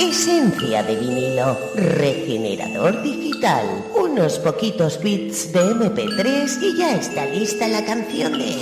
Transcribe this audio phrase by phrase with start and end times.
[0.00, 7.84] Esencia de vinilo, regenerador digital, unos poquitos bits de MP3 y ya está lista la
[7.84, 8.56] canción de...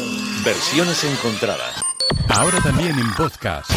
[0.44, 1.80] Versiones encontradas.
[2.28, 3.70] Ahora también en podcast.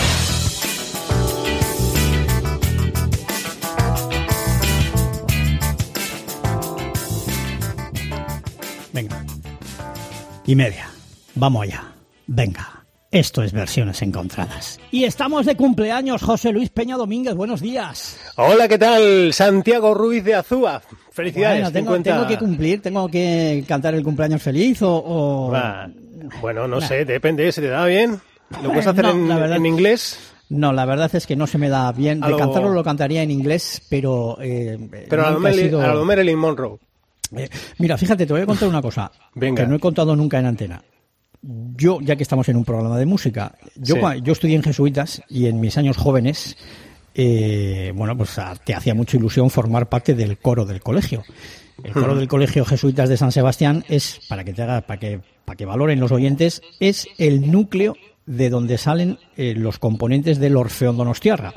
[8.91, 9.23] Venga.
[10.47, 10.89] Y media.
[11.35, 11.93] Vamos allá.
[12.25, 12.80] Venga.
[13.11, 14.79] Esto es versiones encontradas.
[14.89, 17.35] Y estamos de cumpleaños, José Luis Peña Domínguez.
[17.35, 18.17] Buenos días.
[18.37, 19.33] Hola, ¿qué tal?
[19.33, 20.81] Santiago Ruiz de Azúa.
[21.11, 21.57] Felicidades.
[21.59, 22.09] Bueno, tengo, 50.
[22.13, 25.51] tengo que cumplir, tengo que cantar el cumpleaños feliz o...
[26.39, 28.17] Bueno, no sé, depende, ¿se te da bien?
[28.63, 30.17] ¿Lo puedes hacer No, en, la verdad- en inglés?
[30.47, 32.21] No, la verdad es que no se me da bien.
[32.21, 34.37] De Algo- cantarlo lo cantaría en inglés, pero...
[34.41, 34.77] eh,
[35.09, 36.77] Pero a lo, Marilyn, sido- a lo Marilyn Monroe.
[37.35, 39.63] Eh, mira, fíjate, te voy a contar una cosa Venga.
[39.63, 40.81] que no he contado nunca en antena.
[41.43, 44.01] Yo, ya que estamos en un programa de música, yo, Sí.
[44.23, 46.55] yo estudié en jesuitas y en mis años jóvenes,
[47.15, 51.23] eh, bueno, pues a- te hacía mucha ilusión formar parte del coro del colegio.
[51.83, 55.19] El coro del colegio jesuitas de San Sebastián es, para que te haga, para que,
[55.45, 57.95] para que valoren los oyentes, es el núcleo
[58.27, 61.53] de donde salen eh, los componentes del Orfeón Donostiarra,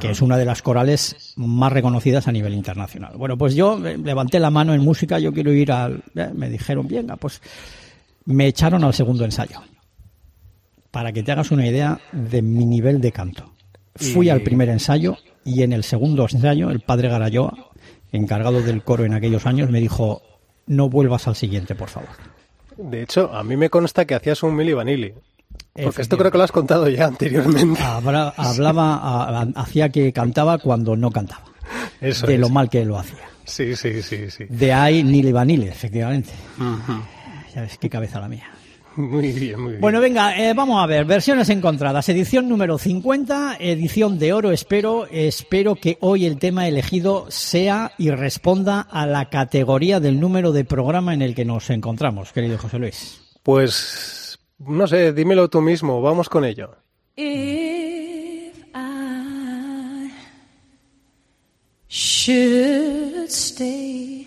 [0.00, 3.12] que es una de las corales más reconocidas a nivel internacional.
[3.16, 6.02] Bueno, pues yo eh, levanté la mano en música, yo quiero ir al...
[6.16, 7.40] eh, me dijeron, venga, pues
[8.24, 9.60] me echaron al segundo ensayo.
[10.90, 13.52] Para que te hagas una idea de mi nivel de canto.
[13.94, 17.70] Fui Y- al primer ensayo y en el segundo ensayo el padre Garayoa,
[18.12, 20.22] encargado del coro en aquellos años, me dijo,
[20.66, 22.08] no vuelvas al siguiente, por favor.
[22.76, 25.12] De hecho, a mí me consta que hacías un Milli Vanilli.
[25.82, 27.80] Porque esto creo que lo has contado ya anteriormente.
[27.82, 31.44] Habla- hablaba, hacía que cantaba cuando no cantaba.
[32.00, 32.40] Eso de es.
[32.40, 33.18] lo mal que lo hacía.
[33.44, 34.44] Sí, sí, sí, sí.
[34.48, 36.30] De ahí Nili Vanille, efectivamente.
[37.54, 38.48] Ya ves, qué cabeza la mía.
[38.96, 39.80] Muy bien, muy bien.
[39.80, 42.08] Bueno, venga, eh, vamos a ver, versiones encontradas.
[42.08, 45.06] Edición número 50, edición de oro, espero.
[45.10, 50.64] Espero que hoy el tema elegido sea y responda a la categoría del número de
[50.64, 53.20] programa en el que nos encontramos, querido José Luis.
[53.42, 56.76] Pues, no sé, dímelo tú mismo, vamos con ello.
[57.16, 60.10] If I
[61.88, 64.26] should stay,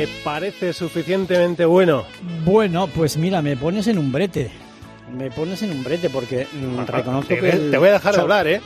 [0.00, 2.04] ¿Te parece suficientemente bueno?
[2.44, 4.50] Bueno, pues mira, me pones en un brete.
[5.14, 7.50] Me pones en un brete porque mm, reconozco te, que...
[7.50, 8.60] el te voy a dejar de hablar, ¿eh?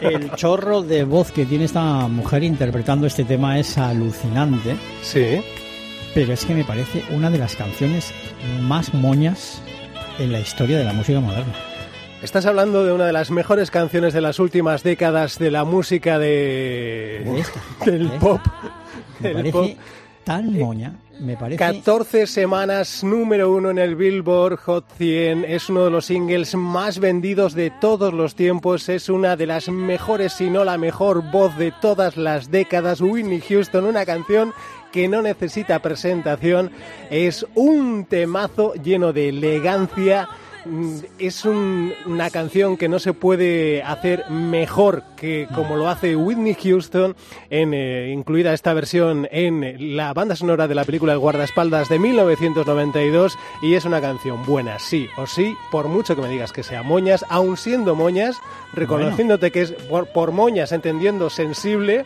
[0.00, 5.42] El chorro de voz que tiene esta mujer interpretando este tema es alucinante, Sí.
[6.14, 8.12] pero es que me parece una de las canciones
[8.62, 9.60] más moñas
[10.18, 11.52] en la historia de la música moderna.
[12.22, 16.18] Estás hablando de una de las mejores canciones de las últimas décadas de la música
[16.18, 17.22] de...
[17.24, 18.18] De esta, del de esta.
[18.18, 18.40] pop.
[19.20, 19.70] Me Del parece pop.
[20.30, 20.92] Tan moña.
[21.18, 21.58] me parece...
[21.58, 25.44] 14 semanas número uno en el Billboard Hot 100.
[25.44, 28.88] Es uno de los singles más vendidos de todos los tiempos.
[28.88, 33.00] Es una de las mejores, si no la mejor voz de todas las décadas.
[33.00, 34.52] Whitney Houston, una canción
[34.92, 36.70] que no necesita presentación.
[37.10, 40.28] Es un temazo lleno de elegancia.
[40.64, 46.16] Mm, Es un- una canción que no se puede hacer mejor que como lo hace
[46.16, 47.14] Whitney Houston,
[47.50, 51.98] en, eh, incluida esta versión en la banda sonora de la película El guardaespaldas de
[51.98, 53.38] 1992.
[53.62, 56.82] Y es una canción buena, sí o sí, por mucho que me digas que sea
[56.82, 58.36] moñas, aun siendo moñas,
[58.74, 62.04] reconociéndote que es por, por moñas, entendiendo sensible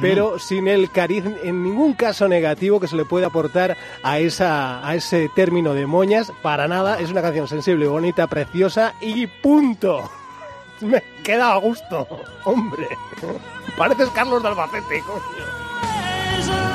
[0.00, 4.86] pero sin el cariz en ningún caso negativo que se le pueda aportar a esa
[4.86, 6.98] a ese término de moñas para nada.
[6.98, 10.10] Es una canción sensible bonita preciosa y punto.
[10.80, 12.06] Me queda a gusto
[12.44, 12.88] hombre.
[13.76, 16.71] Pareces Carlos de Albacete coño.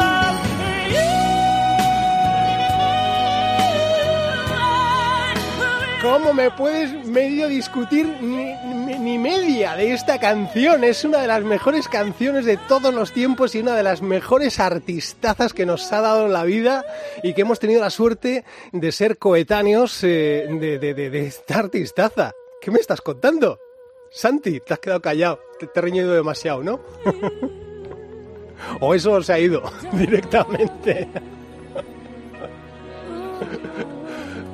[6.02, 8.54] ¿Cómo me puedes medio discutir ni,
[9.00, 10.84] ni- media de esta canción?
[10.84, 14.60] Es una de las mejores canciones de todos los tiempos y una de las mejores
[14.60, 16.86] artistazas que nos ha dado la vida
[17.24, 21.60] y que hemos tenido la suerte de ser coetáneos eh, de, de- de- de esta
[21.60, 22.32] artistaza.
[22.62, 23.60] ¿Qué me estás contando?
[24.12, 26.80] Santi, te has quedado callado, te, te he reñido demasiado, ¿no?
[28.82, 29.64] o eso se ha ido
[29.94, 31.08] directamente.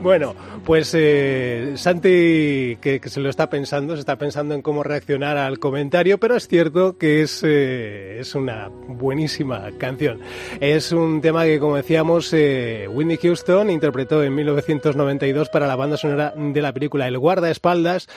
[0.02, 4.84] Bueno, pues eh, Santi, que, que se lo está pensando, se está pensando en cómo
[4.84, 10.20] reaccionar al comentario, pero es cierto que es, eh, es una buenísima canción.
[10.62, 15.98] Es un tema que, como decíamos, eh, Whitney Houston interpretó en 1992 para la banda
[15.98, 18.08] sonora de la película El guardaespaldas.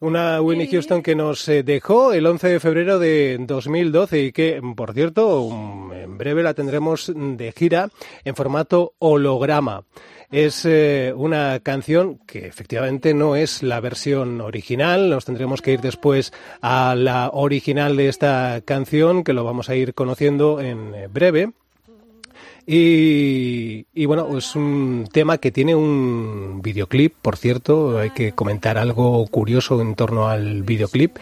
[0.00, 4.60] Una Whitney Houston que nos eh, dejó el 11 de febrero de 2012 y que,
[4.74, 7.88] por cierto, um, en breve la tendremos de gira
[8.24, 9.84] en formato holograma.
[10.32, 15.10] Es eh, una canción que efectivamente no es la versión original.
[15.10, 16.32] Nos tendremos que ir después
[16.62, 21.52] a la original de esta canción, que lo vamos a ir conociendo en eh, breve.
[22.66, 28.78] Y, y bueno, es un tema que tiene un videoclip, por cierto, hay que comentar
[28.78, 31.18] algo curioso en torno al videoclip.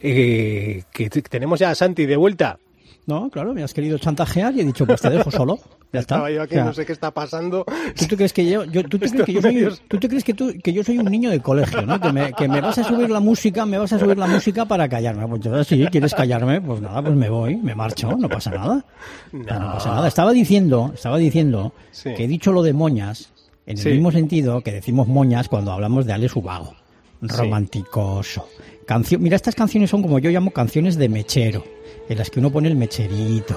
[0.00, 2.58] eh, que tenemos ya a Santi de vuelta.
[3.06, 5.58] No, claro, me has querido chantajear y he dicho, pues te dejo solo.
[5.94, 6.16] Ya está.
[6.16, 7.64] Estaba yo aquí, no sé qué está pasando.
[7.96, 10.24] ¿Tú te crees que yo, yo- tú te crees que yo soy, tú te crees
[10.24, 11.98] que, tú- que yo soy un niño de colegio, ¿no?
[12.00, 14.64] Que me, que me vas a subir la música, me vas a subir la música
[14.66, 15.26] para callarme.
[15.26, 18.84] Pues entonces, si quieres callarme, pues nada, pues me voy, me marcho, no pasa nada.
[19.32, 20.08] No, pasa nada.
[20.08, 22.12] Estaba diciendo, estaba diciendo Sí.
[22.14, 23.30] que he dicho lo de moñas
[23.66, 23.88] en el Sí.
[23.90, 26.74] mismo sentido que decimos moñas cuando hablamos de Alex Ubago.
[27.22, 28.48] Romanticoso.
[28.86, 31.64] Cancio- Mira, estas canciones son como yo llamo canciones de mechero.
[32.08, 33.54] En las que uno pone el mecherito,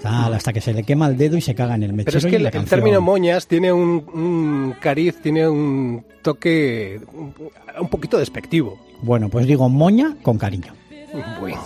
[0.00, 2.06] tal, hasta que se le quema el dedo y se caga en el mechero.
[2.12, 2.80] Pero es y que en el, la el canción.
[2.80, 8.78] término moñas tiene un, un cariz, tiene un toque un- poquito despectivo.
[9.02, 10.72] Bueno, pues digo moña con cariño.
[11.42, 11.60] Venga.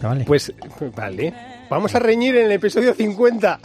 [0.00, 0.24] ¿Vale?
[0.24, 0.52] Pues
[0.94, 1.34] vale.
[1.70, 3.58] Vamos a reñir en el episodio 50.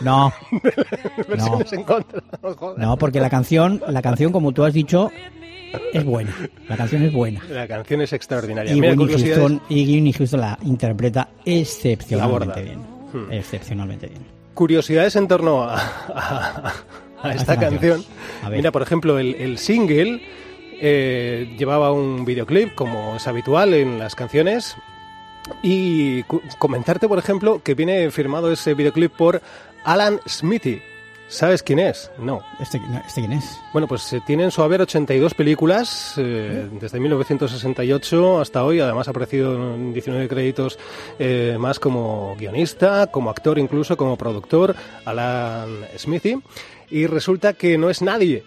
[0.00, 0.32] no,
[1.28, 2.22] Versiones en contra.
[2.42, 5.10] No no, porque la canción, la canción, como tú has dicho,
[5.92, 6.34] es buena.
[6.68, 7.42] La canción es buena.
[7.50, 8.72] La canción es extraordinaria.
[8.72, 9.38] Y Mira, Whitney curiosidades.
[9.38, 12.78] Houston, y Whitney Houston la interpreta excepcionalmente bien.
[13.12, 13.32] Hmm.
[13.32, 14.22] Excepcionalmente bien.
[14.54, 16.72] curiosidades en torno a, a-
[17.22, 18.04] a esta canción.
[18.42, 18.50] A.
[18.50, 20.20] Mira, por ejemplo, el, el single
[20.80, 24.76] eh, llevaba un videoclip, como es habitual en las canciones.
[25.62, 26.22] Y
[26.58, 29.42] comentarte, por ejemplo, que viene firmado ese videoclip por
[29.84, 30.80] Alan Smithy.
[31.28, 32.10] ¿Sabes quién es?
[32.18, 32.42] No.
[32.60, 33.58] ¿Este, ¿este quién es?
[33.72, 38.80] Bueno, pues eh, tiene en su haber 82 películas eh, desde 1968 hasta hoy.
[38.80, 40.78] Además ha aparecido en 19 créditos
[41.18, 46.40] eh, más como guionista, como actor, incluso como productor, Alan Smithy.
[46.90, 48.44] Y resulta que no es nadie.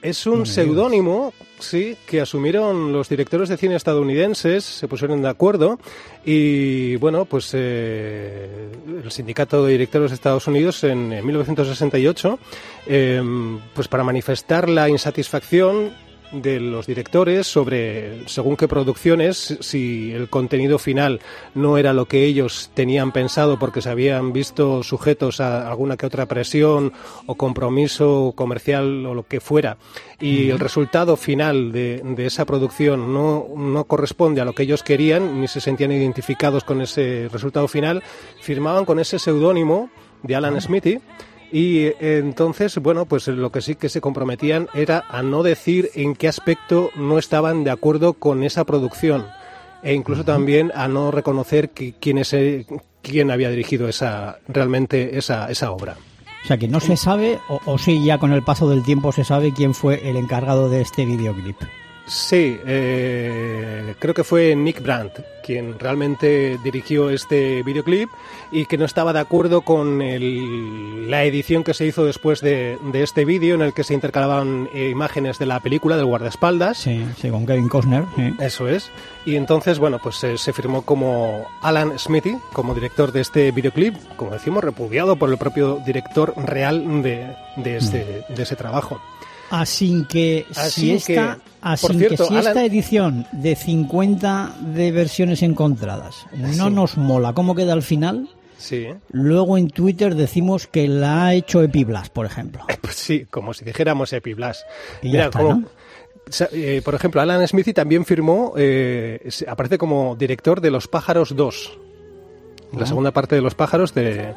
[0.00, 5.80] Es un seudónimo, sí, que asumieron los directores de cine estadounidenses, se pusieron de acuerdo
[6.24, 8.70] y, bueno, pues eh,
[9.02, 12.38] el sindicato de directores de Estados Unidos en, eh, 1968,
[12.86, 13.22] eh,
[13.74, 15.90] pues para manifestar la insatisfacción
[16.32, 21.20] de los directores sobre según qué producciones, si el contenido final
[21.54, 26.06] no era lo que ellos tenían pensado porque se habían visto sujetos a alguna que
[26.06, 26.92] otra presión
[27.26, 29.78] o compromiso comercial o lo que fuera,
[30.20, 34.82] y el resultado final de, de esa producción no, no corresponde a lo que ellos
[34.82, 38.02] querían, ni se sentían identificados con ese resultado final,
[38.40, 39.90] firmaban con ese seudónimo
[40.22, 41.00] de Alan Smithy
[41.52, 46.14] y entonces, bueno, pues lo que sí que se comprometían era a no decir en
[46.14, 49.26] qué aspecto no estaban de acuerdo con esa producción
[49.82, 52.34] e incluso también a no reconocer que, quién, es,
[53.02, 55.96] quién había dirigido esa realmente esa, esa obra.
[56.44, 59.12] O sea que no se sabe, o, o sí, ya con el paso del tiempo
[59.12, 61.56] se sabe quién fue el encargado de este videoclip.
[62.08, 68.10] Sí, eh, creo que fue Nick Brandt quien realmente dirigió este videoclip
[68.52, 72.76] y que no estaba de acuerdo con el- la edición que se hizo después de,
[72.92, 76.76] de este vídeo en el que se intercalaban eh, imágenes de la película del guardaespaldas.
[76.76, 78.04] Sí, sí, con Kevin Costner.
[78.14, 78.34] sí.
[78.40, 78.90] Eso es.
[79.24, 83.94] Y entonces, bueno, pues eh, se firmó como Alan Smithy, como director de este videoclip,
[84.16, 89.00] como decimos, repudiado por el propio director real de, de, este, de ese trabajo.
[89.50, 95.42] Así que Así si esta, así por que si esta edición de 50 de versiones
[95.42, 96.70] encontradas no Sí.
[96.74, 98.96] nos mola cómo queda al final, Sí, ¿eh?
[99.12, 102.62] luego en Twitter decimos que la ha hecho Epiblas, por ejemplo.
[102.80, 104.64] Pues sí, como si dijéramos Epiblas.
[105.02, 105.62] Y está, ¿no?
[106.52, 111.78] eh, por ejemplo, Alan Smithy también firmó, eh, aparece como director de Los Pájaros 2.
[112.76, 114.34] La segunda parte de Los Pájaros de,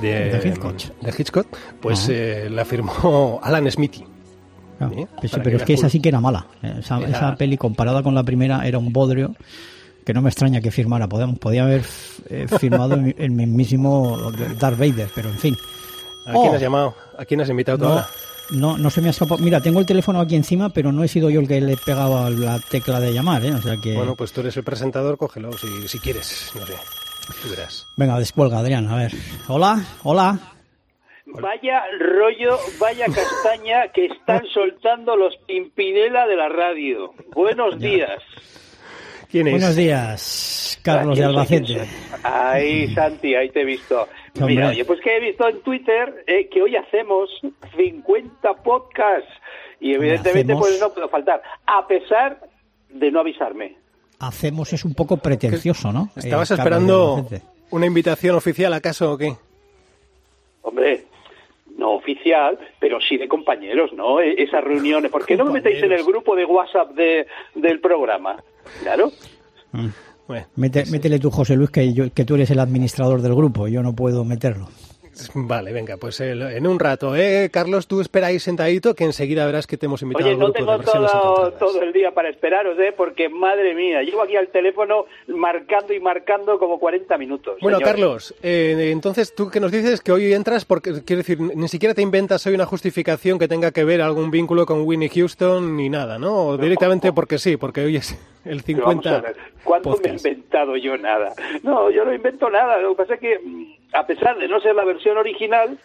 [0.00, 0.76] de, De Hitchcock.
[1.02, 1.46] de Hitchcock,
[1.82, 2.12] pues Ajá.
[2.14, 4.04] eh, la firmó Alan Smithy.
[4.78, 5.08] Claro,
[5.42, 6.46] pero es que esa sí que era mala.
[6.62, 9.34] Esa, Era- esa peli comparada con la primera era un bodrio
[10.04, 11.08] que no me extraña que firmara.
[11.08, 11.82] Podía, podía haber
[12.28, 15.56] eh, firmado el, mismísimo Darth Vader, pero en fin.
[16.26, 16.54] ¿A quién Oh.
[16.54, 16.94] has llamado?
[17.18, 18.08] ¿A quién has invitado No, ahora?
[18.50, 19.40] no, no se me ha escapado.
[19.42, 22.28] Mira, tengo el teléfono aquí encima, pero no he sido yo el que le pegaba
[22.30, 23.52] la tecla de llamar, ¿eh?
[23.54, 23.94] O sea que...
[23.94, 26.50] Bueno, pues tú eres el presentador, cógelo si, si quieres.
[26.58, 26.74] No sé,
[27.42, 27.86] tú verás.
[27.96, 29.12] Venga, descuelga, Adrián, a ver.
[29.48, 30.38] Hola, hola.
[31.40, 37.12] Vaya rollo, vaya castaña que están soltando los Pimpinela de la radio.
[37.34, 38.22] Buenos días.
[39.30, 39.54] ¿Quién es?
[39.54, 41.24] Buenos días, Carlos de.
[41.24, 41.64] Albacete.
[41.66, 41.88] ¿Quién soy?
[42.22, 44.06] Ay, Santi, ahí te he visto.
[44.36, 44.54] Hombre.
[44.54, 47.28] Mira, oye, pues que he visto en Twitter eh, que hoy hacemos
[47.76, 49.28] 50 podcasts
[49.80, 52.38] y evidentemente pues no puedo faltar, a pesar
[52.90, 53.76] de no avisarme.
[54.20, 56.10] Hacemos es un poco pretencioso, ¿no?
[56.14, 57.26] ¿Estabas Eh, esperando
[57.70, 59.34] una invitación oficial acaso o qué?
[60.62, 61.04] Hombre,
[61.84, 64.20] no oficial, pero sí de compañeros, ¿no?
[64.20, 65.10] E- Esas reuniones.
[65.10, 68.36] ¿Por qué no me metéis en el grupo de WhatsApp de, del programa?
[68.82, 69.10] Claro.
[70.26, 73.68] Bueno, Mete- métele tú, José Luis, que, yo- que tú eres el administrador del grupo.
[73.68, 74.68] Yo no puedo meterlo.
[75.34, 77.50] vale, venga, pues eh, en un rato, ¿eh?
[77.52, 80.52] Carlos, tú espera ahí sentadito que enseguida verás que te hemos invitado Oye, al no
[80.52, 82.92] grupo tengo de todo, todo el día para esperaros, ¿eh?
[82.96, 87.56] Porque, madre mía, llevo aquí al teléfono marcando y marcando como 40 minutos.
[87.60, 87.94] Bueno, señores.
[87.94, 91.94] Carlos, eh, entonces tú que nos dices que hoy entras porque, quiero decir, ni siquiera
[91.94, 95.88] te inventas hoy una justificación que tenga que ver algún vínculo con Winnie Houston ni
[95.88, 96.46] nada, ¿no?
[96.46, 98.12] O directamente porque sí, porque hoy es
[98.44, 100.26] el Pero vamos 50 a ver, ¿Cuándo me he podcast.
[100.26, 101.32] inventado yo nada?
[101.62, 102.78] No, yo no invento nada.
[102.78, 105.78] Lo que pasa es que, mm, a pesar de no ser la versión original,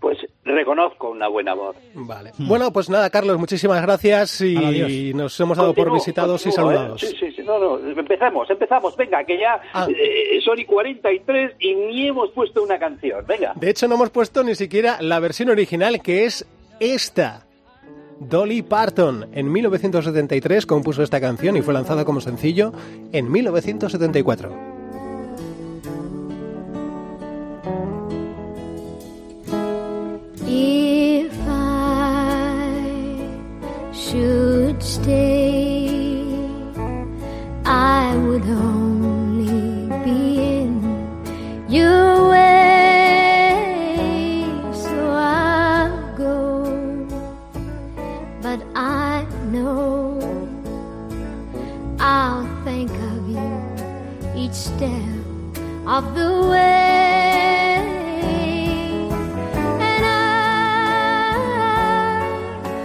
[0.00, 1.76] pues reconozco una buena voz.
[1.94, 2.32] Vale.
[2.38, 5.14] Bueno, pues nada, Carlos, muchísimas gracias y adiós.
[5.14, 6.52] nos hemos dado por visitados y ¿eh?
[6.52, 7.00] saludados.
[7.02, 9.86] Sí, sí, sí, no, no, empezamos, empezamos, venga, que ya Ah.
[9.90, 13.52] eh, son y 43 y ni hemos puesto una canción, venga.
[13.56, 16.46] De hecho, no hemos puesto ni siquiera la versión original, que es
[16.80, 17.44] esta.
[18.20, 22.72] Dolly Parton en 1973 compuso esta canción y fue lanzada como sencillo
[23.12, 24.69] en 1974.
[38.40, 40.72] Would only be in
[41.68, 43.56] your way.
[44.72, 46.64] So I'll go,
[48.40, 50.18] but I know
[51.98, 53.50] I'll think of you
[54.36, 54.92] each step
[55.86, 57.76] of the way.
[59.80, 60.14] And I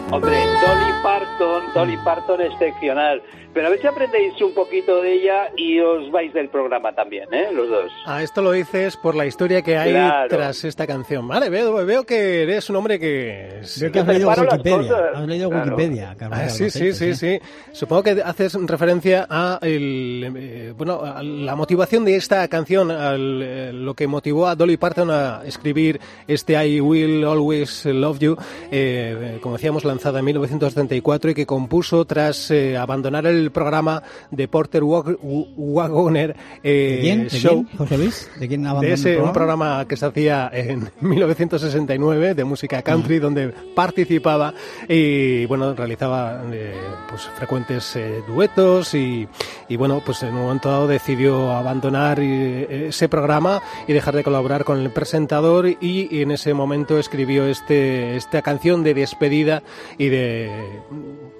[0.09, 0.31] Hombre,
[0.61, 3.19] Dolly Parton, Dolly Parton excepcional.
[3.55, 7.33] Pero a ver si aprendéis un poquito de ella y os vais del programa también,
[7.33, 7.47] ¿eh?
[7.53, 7.89] Los dos.
[8.05, 10.27] Ah, esto lo dices por la historia que hay Claro.
[10.27, 11.25] tras esta canción.
[11.25, 13.61] Vale, veo, veo que eres un hombre que...
[13.79, 15.11] Veo que has leído Wikipedia.
[15.15, 15.63] Has leído Claro.
[15.77, 17.39] Wikipedia, Ah, sí, sí, sí, sí.
[17.71, 23.41] Supongo que haces referencia a el, eh, bueno, a la motivación de esta canción, al,
[23.41, 28.35] eh, lo que motivó a Dolly Parton a escribir este I Will Always Love You,
[28.69, 34.47] eh, como decíamos, lanzada en 1974 y que compuso tras eh, abandonar el programa de
[34.47, 37.23] Porter Wag- Wagoner eh, ¿De quién?
[37.23, 37.65] ¿De Show.
[37.65, 38.29] quién, José Luis?
[38.39, 43.19] ¿De quién De el ese, un programa que se hacía en 1969 de música country
[43.19, 44.53] donde participaba
[44.87, 46.73] y bueno realizaba eh,
[47.09, 49.27] pues frecuentes eh, duetos y,
[49.69, 54.63] y, bueno pues en un momento dado decidió abandonar ese programa y dejar de colaborar
[54.63, 59.61] con el presentador y, y en ese momento escribió este esta canción de despedida
[59.97, 60.49] y de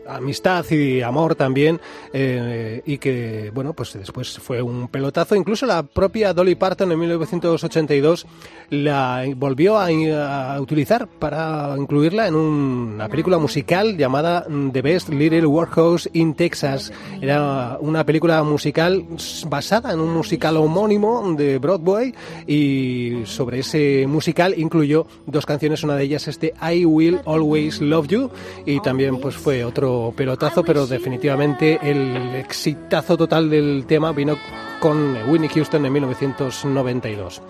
[0.07, 1.79] amistad y amor también
[2.13, 5.35] eh, y que, bueno, pues después fue un pelotazo.
[5.35, 8.25] Incluso la propia Dolly Parton en 1982
[8.69, 16.09] la volvió a, utilizar para incluirla en una película musical llamada The Best Little Workhouse
[16.13, 16.91] in Texas.
[17.21, 19.05] Era una película musical
[19.47, 22.13] basada en un musical homónimo de Broadway
[22.47, 28.07] y sobre ese musical incluyó dos canciones, una de ellas este I Will Always Love
[28.07, 28.31] You
[28.65, 34.37] y también pues fue otro pelotazo, pero definitivamente el exitazo total del tema vino
[34.79, 37.41] con Whitney Houston en 1992.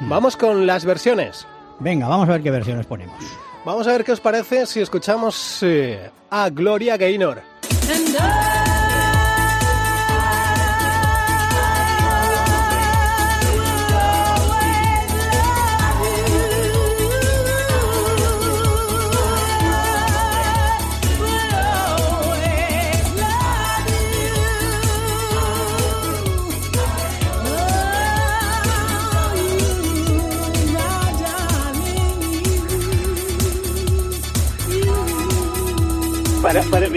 [0.00, 1.46] Vamos con las versiones.
[1.78, 3.16] Venga, vamos a ver qué versiones ponemos.
[3.64, 7.42] Vamos a ver qué os parece si escuchamos eh, a Gloria Gaynor.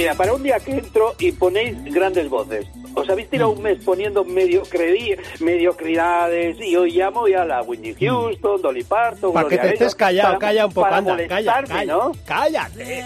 [0.03, 2.65] Mira, para un día que entro y ponéis grandes voces.
[2.95, 7.95] Os habéis tirado un mes poniendo mediocridad, mediocridades y hoy llamo ya a la Whitney
[7.99, 11.63] Houston, Dolly Parton, Para que te estés callado, para- calla un poco, para anda, calla,
[11.63, 12.11] calla, ¿no?
[12.25, 13.03] cállate.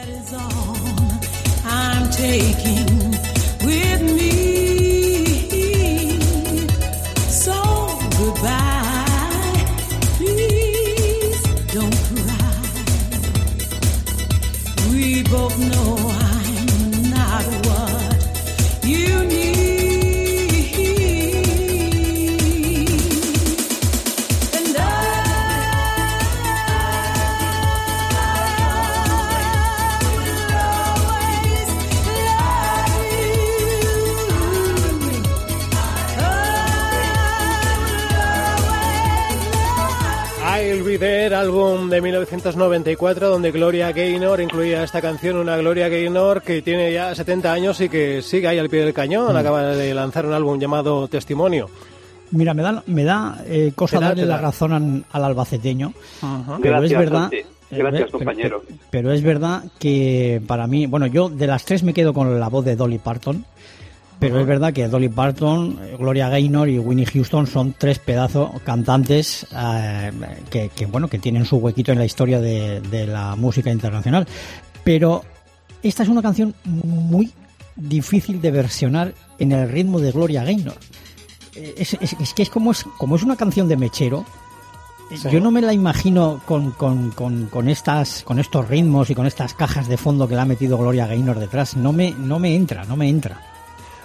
[1.70, 2.10] I'm
[41.48, 47.16] álbum de 1994 donde Gloria Gaynor incluía esta canción, una Gloria Gaynor que tiene ya
[47.16, 49.34] 70 años y que sigue ahí al pie del cañón.
[49.34, 49.38] Mm.
[49.38, 51.70] Acaba de lanzar un álbum llamado Testimonio.
[52.32, 54.36] Mira, me da, me da eh, cosa darle da.
[54.36, 55.94] la razón an- al albaceteño.
[56.20, 57.22] Pero Gracias, es verdad.
[57.22, 57.38] Santi.
[57.38, 58.62] eh, Gracias, pero- compañero.
[58.68, 62.38] Pero, pero es verdad que para mí, bueno, yo de las tres me quedo con
[62.40, 63.46] la voz de Dolly Parton.
[64.20, 69.46] Pero es verdad que Dolly Parton, Gloria Gaynor y Winnie Houston son tres pedazos cantantes
[69.56, 70.12] eh,
[70.50, 74.27] que, que, bueno que tienen su huequito en la historia de, de la música internacional.
[74.84, 75.24] Pero
[75.84, 77.32] esta es una canción muy
[77.75, 80.77] difícil de versionar en el ritmo de Gloria Gaynor.
[81.56, 84.25] Eh, Es, es- es que es como es como es una canción de mechero.
[85.12, 85.30] eh, Sí.
[85.32, 89.27] Yo no me la imagino con, con, con, con estas con estos ritmos y con
[89.27, 91.77] estas cajas de fondo que le ha metido Gloria Gaynor detrás.
[91.77, 93.42] No me no me entra, no me entra.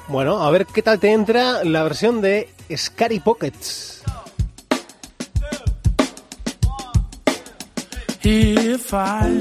[0.09, 4.03] Bueno, a ver qué tal te entra la versión de Scary Pockets.
[8.25, 9.41] If I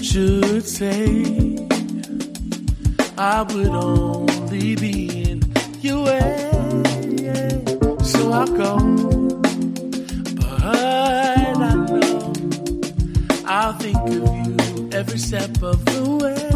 [0.00, 1.56] should say
[3.18, 6.50] I would only be in your way,
[8.04, 8.76] so I'll go.
[10.36, 12.32] But I know
[13.46, 16.49] I'll think of you every step of the way.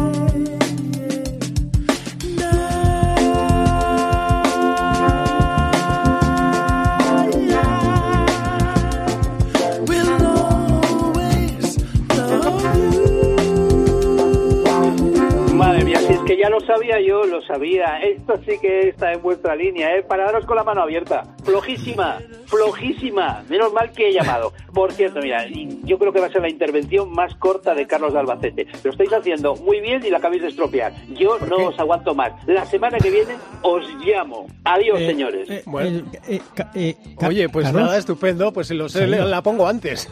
[16.45, 17.99] Ya lo sabía yo, lo sabía.
[18.03, 20.03] Esto sí que está en vuestra línea, ¿eh?
[20.03, 21.23] Para daros con la mano abierta.
[21.43, 23.43] Flojísima, flojísima.
[23.49, 24.53] Menos mal que he llamado.
[24.75, 27.87] Por cierto, mira, y yo creo que va a ser la intervención más corta de
[27.87, 28.67] Carlos de Albacete.
[28.83, 30.93] Lo estáis haciendo muy bien y la acabáis de estropear.
[31.17, 32.33] Yo no os aguanto más.
[32.45, 33.33] La semana que viene
[33.63, 34.47] os llamo.
[34.65, 35.49] Adiós, Eh, señores.
[35.49, 36.03] eh, Bueno.
[36.27, 36.41] eh,
[36.75, 38.51] eh, Oye, pues Carlos, nada, estupendo.
[38.51, 40.09] Pues lo sé, la pongo antes.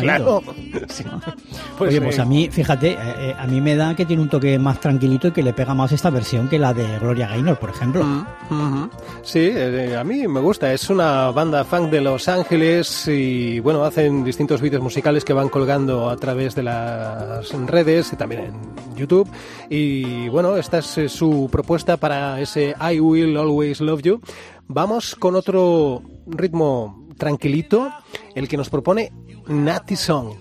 [0.00, 0.40] Claro.
[0.88, 1.04] Sí.
[1.80, 4.28] Oye, pues eh, a mí, fíjate, eh, eh, a mí me da que tiene un
[4.28, 7.58] toque más tranquilito y que le pega más esta versión que la de Gloria Gaynor,
[7.58, 8.02] por ejemplo.
[8.02, 8.90] Ujú.
[9.22, 10.72] Sí, eh, a mí me gusta.
[10.72, 15.48] Es una banda funk de Los Ángeles y bueno, hacen distintos vídeos musicales que van
[15.48, 19.26] colgando a través de las redes y también en YouTube.
[19.70, 24.20] Y bueno, esta es eh, su propuesta para ese I Will Always Love You.
[24.66, 27.90] Vamos con otro ritmo tranquilito,
[28.34, 29.10] el que nos propone
[29.46, 30.34] Natty Song.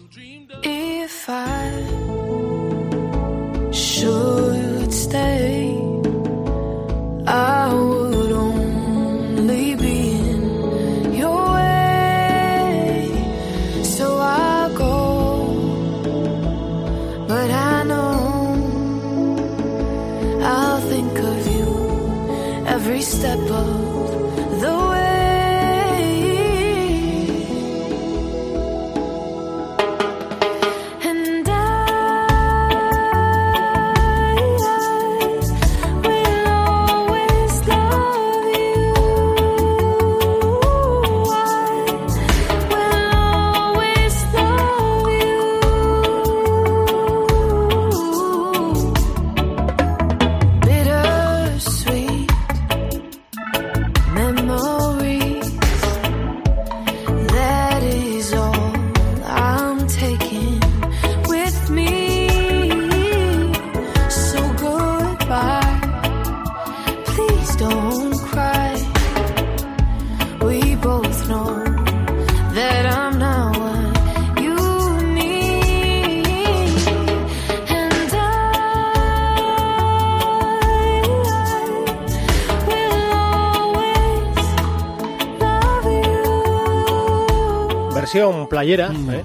[88.64, 89.24] ¿Eh?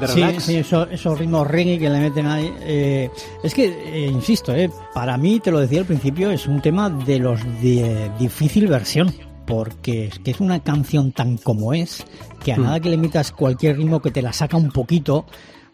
[0.00, 0.06] de.
[0.08, 0.42] Sí, relax.
[0.44, 2.52] sí, eso- esos ritmos reggae que le meten ahí.
[2.60, 3.10] eh,
[3.42, 6.90] es que, eh, insisto, eh, para mí, te lo decía al principio, es un tema
[6.90, 9.12] de los de difícil versión.
[9.46, 12.04] Porque es que es una canción tan como es,
[12.44, 12.62] que a Mm.
[12.62, 15.24] nada que le metas cualquier ritmo que te la saca un poquito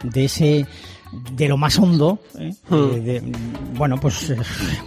[0.04, 0.66] de ese
[1.12, 2.76] de lo más hondo eh, Mm.
[2.76, 3.32] de- de-
[3.74, 4.36] bueno pues eh,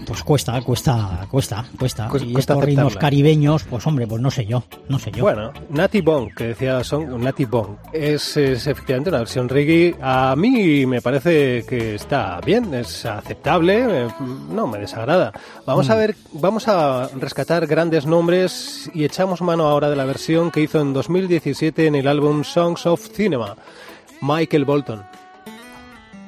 [0.06, 4.32] pues cuesta cuesta cuesta cuesta Cuesta- y cuesta estos ritmos caribeños pues hombre pues no
[4.32, 8.68] sé yo no sé yo Bueno, Natty Bong, que decía Son, Natty Bong, es, es
[8.68, 9.96] efectivamente una versión reggae.
[10.02, 14.08] A mí me parece que está bien, es aceptable, eh,
[14.50, 15.32] no me desagrada.
[15.66, 15.92] Vamos Mm.
[15.92, 20.62] a ver, vamos a rescatar grandes nombres y echamos mano ahora de la versión que
[20.62, 23.56] hizo en 2017 en el álbum Songs of Cinema,
[24.22, 25.04] Michael Bolton.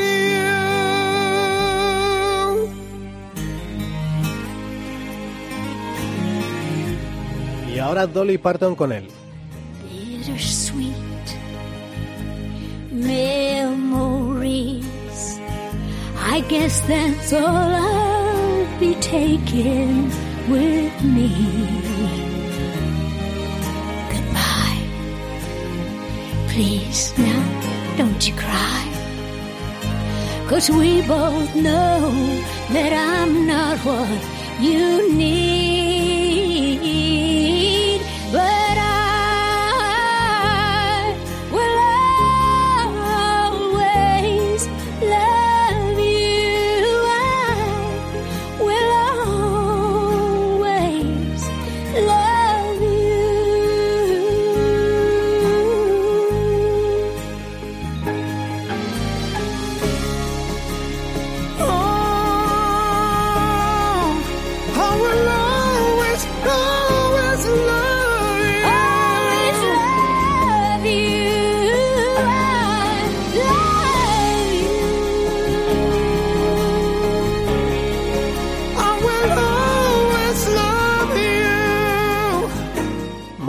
[7.67, 7.75] you.
[7.75, 9.16] Y ahora Dolly Parton con él.
[16.37, 20.11] I guess that's all I'll be taking
[20.51, 21.31] with me.
[24.13, 24.83] Goodbye.
[26.49, 28.85] Please, now, don't you cry.
[30.47, 32.11] Cause we both know
[32.75, 34.23] that I'm not what
[34.61, 37.06] you need.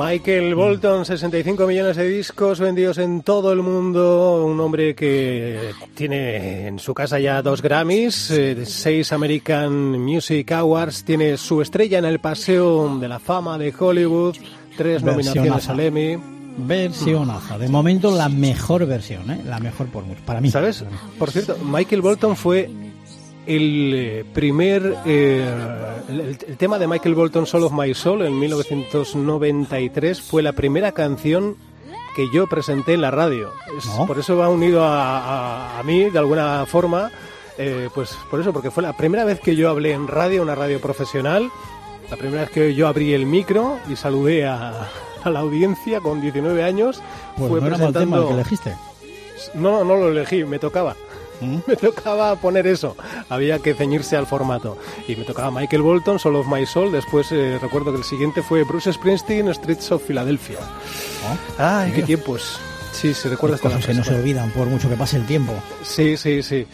[0.09, 6.67] Michael Bolton, 65 millones de discos vendidos en todo el mundo, un hombre que tiene
[6.67, 12.05] en su casa ya dos Grammys, eh, seis American Music Awards, tiene su estrella en
[12.05, 14.37] el Paseo de la Fama de Hollywood,
[14.77, 16.17] tres nominaciones al Emmy.
[16.59, 19.41] versionaza de momento la mejor versión ¿eh?
[19.45, 20.85] la mejor por mucho para mí ¿Sabes?
[21.19, 22.69] Por cierto, Michael Bolton fue
[23.47, 25.49] el eh, primer eh,
[26.09, 30.91] el, el tema de Michael Bolton Soul of My Soul en 1993 fue la primera
[30.91, 31.55] canción
[32.15, 34.05] que yo presenté en la radio Es- ¿No?
[34.07, 35.19] por eso va unido a,
[35.75, 37.11] a- a mí de alguna forma
[37.57, 40.55] eh, pues por eso porque fue la primera vez que yo hablé en radio una
[40.55, 41.49] radio profesional
[42.09, 44.87] la primera vez que yo abrí el micro y saludé a,
[45.23, 47.01] a la audiencia con 19 años
[47.37, 48.75] pues fue no era mal tema el presentando que elegiste
[49.53, 50.95] no, no lo elegí, me tocaba.
[51.41, 51.57] ¿Mm?
[51.67, 52.95] Me tocaba poner eso.
[53.29, 54.77] Había que ceñirse al formato.
[55.07, 56.91] Y me tocaba Michael Bolton, Soul of My Soul.
[56.91, 60.59] Después eh, recuerdo que el siguiente fue Bruce Springsteen, Streets of Philadelphia.
[61.57, 62.59] Ay, qué tiempos.
[62.91, 66.17] Sí, se recuerda cosas que no se olvidan por mucho que pase el tiempo Sí,
[66.17, 66.65] sí, sí.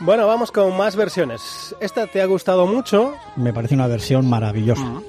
[0.00, 1.74] Bueno, vamos con más versiones.
[1.80, 3.14] Esta te ha gustado mucho.
[3.36, 5.02] me parece una versión maravillosa Mm.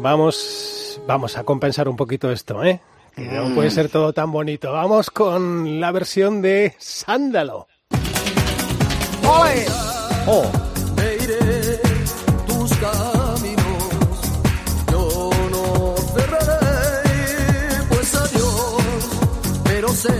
[0.00, 2.80] Vamos, vamos a compensar un poquito esto, ¿eh?
[3.16, 4.70] Que no puede ser todo tan bonito.
[4.70, 7.66] Vamos con la versión de Sándalo.
[10.26, 10.50] Oh.
[10.96, 11.80] Me iré
[12.46, 14.20] tus caminos,
[14.90, 18.82] yo no cerraré, pues adiós,
[19.64, 20.14] pero sé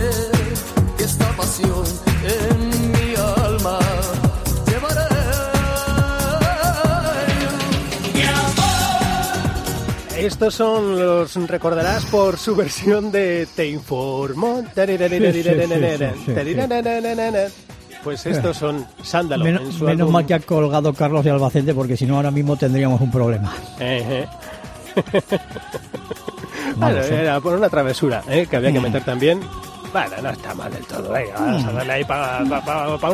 [0.97, 1.85] que esta pasión
[2.23, 3.79] en mi alma
[4.67, 5.09] llevaré.
[10.17, 14.63] Estos son los recordarás por su versión de Te informo.
[18.03, 19.45] Pues estos son Sándalo.
[19.45, 20.11] en menos, álbum.
[20.13, 23.53] mal que ha colgado Carlos de Albacete porque si no ahora mismo tendríamos un problema
[23.79, 24.27] Ejé.
[24.95, 28.47] No Bueno, era por una travesura ¿eh?
[28.49, 28.83] que había que Mm.
[28.83, 29.39] meter también.
[29.91, 31.11] Bueno, no está mal del todo.
[31.11, 32.59] Venga, vamos a darle ahí para una a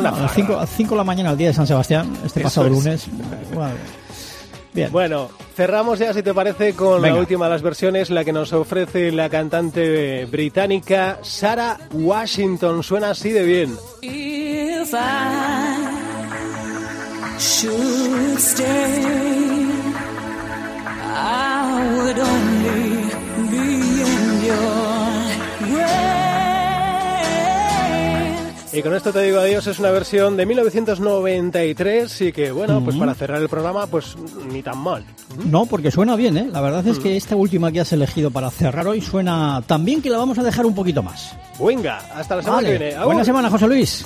[0.02, 0.28] las farra.
[0.28, 2.72] 5 a cinco de la mañana, el día de San Sebastián, este Eso pasado es.
[2.72, 3.06] lunes.
[3.54, 3.74] Bueno,
[4.74, 4.92] bien.
[4.92, 7.14] Bueno, cerramos ya, si te parece, con Venga.
[7.14, 12.82] la última de las versiones, la que nos ofrece la cantante británica Sarah Washington.
[12.82, 13.74] Suena así de bien.
[14.78, 14.98] If I
[17.38, 19.02] should stay,
[21.02, 23.10] I would only
[23.50, 23.66] be
[24.02, 26.06] in your way.
[28.72, 32.96] Y con esto te digo adiós, es una versión de 1993 y que, bueno, pues
[32.96, 34.14] para cerrar el programa, pues
[34.52, 35.06] ni tan mal.
[35.46, 36.50] No, porque suena bien, ¿eh?
[36.52, 40.02] La verdad es que esta última que has elegido para cerrar hoy suena tan bien
[40.02, 41.34] que la vamos a dejar un poquito más.
[41.58, 42.72] Venga, hasta la semana Vale.
[42.78, 43.04] que viene.
[43.04, 44.04] Buena semana, José Luis.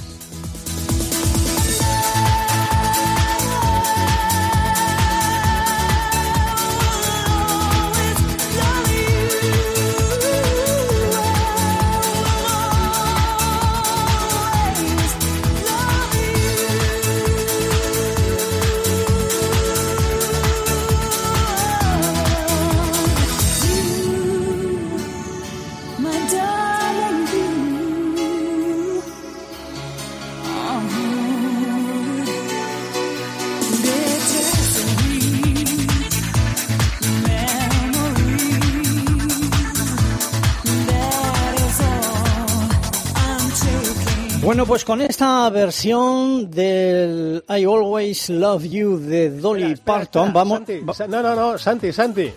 [44.60, 50.32] Bueno, pues con esta versión del I Always Love You de Dolly Espera, Parton, espera,
[50.34, 50.58] vamos...
[50.58, 52.30] Santi, va- Sa- no, no, no, Santi, Santi.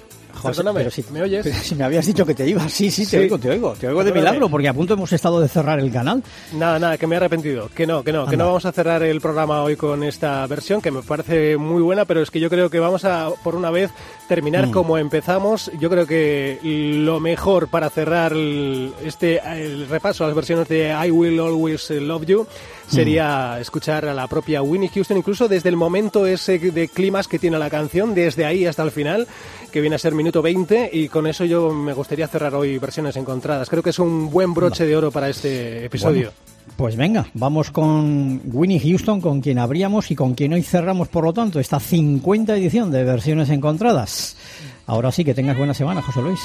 [0.44, 1.44] José, Perdóname, pero si, ¿me oyes?
[1.44, 3.18] pero si me habías dicho que te ibas, sí, sí, te Sí.
[3.18, 4.20] oigo, te oigo, te oigo de Perdóname.
[4.32, 6.22] milagro, porque a punto hemos estado de cerrar el canal.
[6.54, 7.70] Nada, nada, que me he arrepentido.
[7.76, 8.44] Que no, que no, que Anda.
[8.44, 12.06] no vamos a cerrar el programa hoy con esta versión, que me parece muy buena,
[12.06, 13.90] pero es que yo creo que vamos a, por una vez,
[14.28, 14.72] terminar Mm.
[14.72, 15.72] como empezamos.
[15.80, 20.90] Yo creo que lo mejor para cerrar el- este el repaso a las versiones de
[21.06, 22.48] I Will Always Love You
[22.94, 27.40] sería escuchar a la propia Winnie Houston, incluso desde el momento ese de climas que
[27.40, 29.28] tiene la canción, desde ahí hasta el final,
[29.72, 33.16] que viene a ser minuto 20, y con eso yo me gustaría cerrar hoy versiones
[33.16, 33.70] encontradas.
[33.70, 36.32] Creo que es un buen broche de oro para este episodio.
[36.32, 41.08] Bueno, pues venga, vamos con Winnie Houston, con quien abríamos y con quien hoy cerramos,
[41.08, 44.38] por lo tanto, esta 50 edición de versiones encontradas.
[44.86, 46.40] Ahora sí que tengas buena semana, José Luis.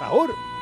[0.00, 0.32] Ahora.
[0.32, 0.53] Ábreme.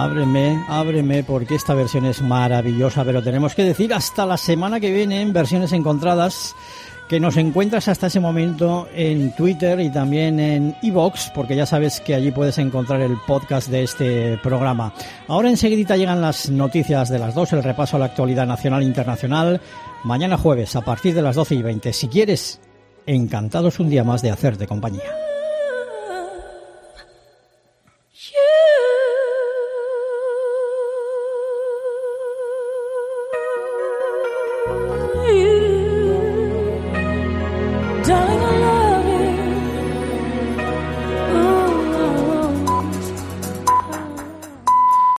[0.00, 4.90] Ábreme, ábreme, porque esta versión es maravillosa, pero tenemos que decir hasta la semana que
[4.90, 6.56] viene en versiones encontradas
[7.06, 12.00] que nos encuentras hasta ese momento en Twitter y también en iVoox, porque ya sabes
[12.00, 14.94] que allí puedes encontrar el podcast de este programa.
[15.28, 18.86] Ahora enseguidita llegan las noticias de las dos, el repaso a la actualidad nacional e
[18.86, 19.60] internacional.
[20.04, 21.92] Mañana jueves, a partir de las 12 y 20.
[21.92, 22.58] Si quieres,
[23.04, 25.29] encantados un día más de hacerte compañía.